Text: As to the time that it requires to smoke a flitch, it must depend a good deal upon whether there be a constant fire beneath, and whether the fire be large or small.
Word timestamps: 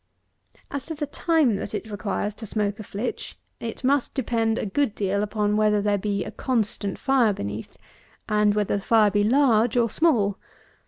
As 0.71 0.87
to 0.87 0.95
the 0.95 1.05
time 1.05 1.57
that 1.57 1.75
it 1.75 1.91
requires 1.91 2.33
to 2.33 2.47
smoke 2.47 2.79
a 2.79 2.83
flitch, 2.83 3.37
it 3.59 3.83
must 3.83 4.15
depend 4.15 4.57
a 4.57 4.65
good 4.65 4.95
deal 4.95 5.21
upon 5.21 5.57
whether 5.57 5.79
there 5.79 5.99
be 5.99 6.23
a 6.25 6.31
constant 6.31 6.97
fire 6.97 7.33
beneath, 7.33 7.77
and 8.27 8.55
whether 8.55 8.77
the 8.77 8.81
fire 8.83 9.11
be 9.11 9.23
large 9.23 9.77
or 9.77 9.91
small. 9.91 10.39